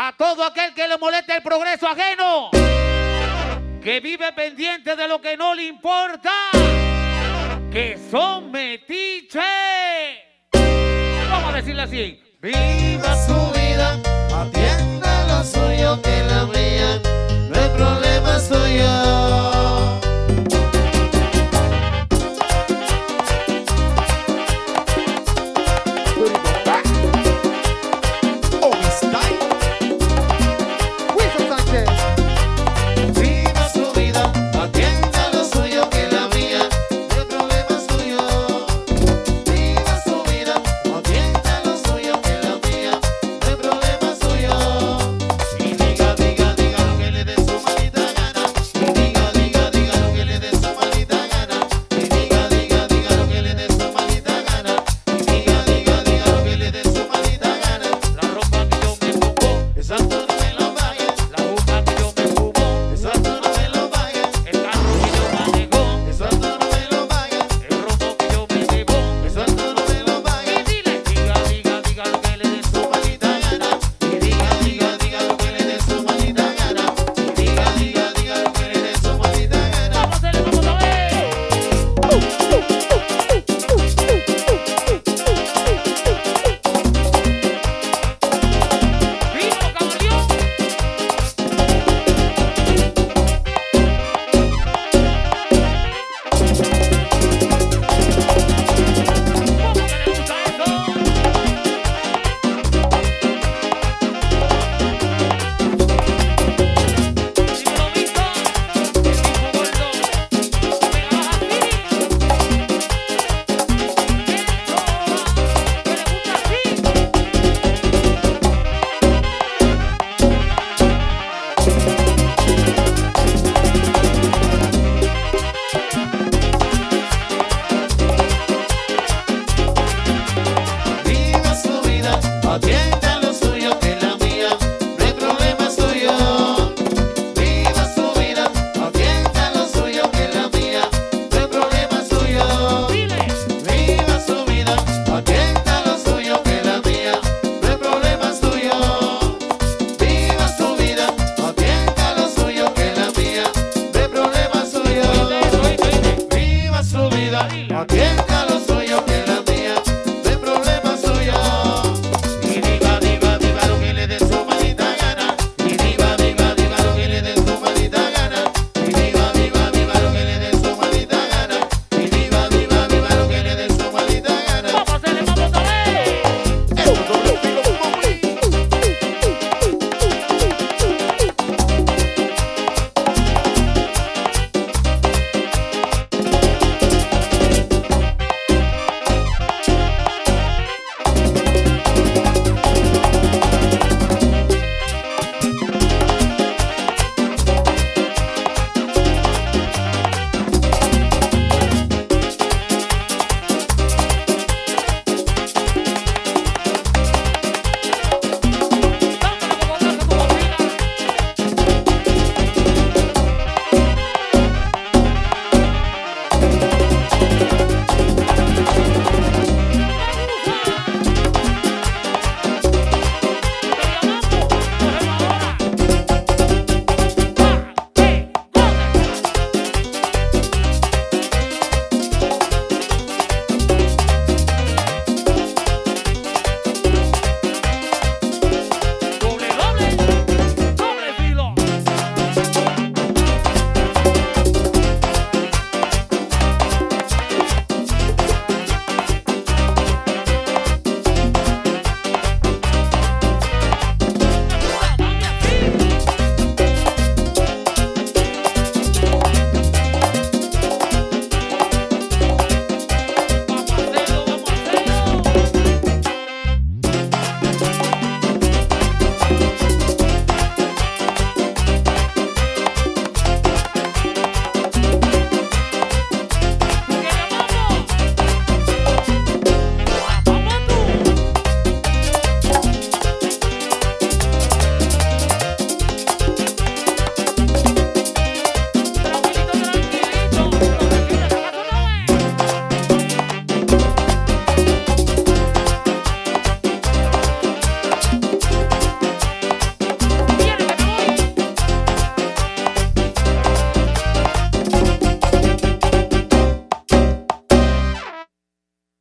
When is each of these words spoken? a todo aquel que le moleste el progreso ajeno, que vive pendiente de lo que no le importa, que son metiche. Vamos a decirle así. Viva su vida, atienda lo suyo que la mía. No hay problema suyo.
a 0.00 0.12
todo 0.12 0.44
aquel 0.44 0.72
que 0.74 0.86
le 0.86 0.96
moleste 0.96 1.34
el 1.34 1.42
progreso 1.42 1.88
ajeno, 1.88 2.50
que 3.82 3.98
vive 3.98 4.32
pendiente 4.32 4.94
de 4.94 5.08
lo 5.08 5.20
que 5.20 5.36
no 5.36 5.56
le 5.56 5.64
importa, 5.64 6.30
que 7.72 7.98
son 8.08 8.52
metiche. 8.52 9.40
Vamos 11.28 11.52
a 11.52 11.56
decirle 11.56 11.82
así. 11.82 12.22
Viva 12.40 13.26
su 13.26 13.50
vida, 13.58 13.98
atienda 14.40 15.26
lo 15.26 15.42
suyo 15.42 16.00
que 16.00 16.22
la 16.30 16.44
mía. 16.44 17.00
No 17.48 17.60
hay 17.60 17.68
problema 17.76 18.38
suyo. 18.38 18.77